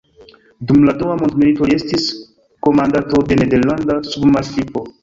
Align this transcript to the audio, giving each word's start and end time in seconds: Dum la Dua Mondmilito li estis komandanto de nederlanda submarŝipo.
Dum 0.71 0.79
la 0.89 0.95
Dua 1.01 1.17
Mondmilito 1.19 1.69
li 1.73 1.77
estis 1.81 2.09
komandanto 2.69 3.25
de 3.31 3.41
nederlanda 3.45 4.03
submarŝipo. 4.15 4.91